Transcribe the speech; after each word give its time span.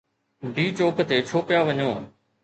D 0.53 0.65
Chowk 0.77 0.95
تي 1.09 1.17
ڇو 1.27 1.37
پيا 1.47 1.59
وڃو؟ 1.67 1.91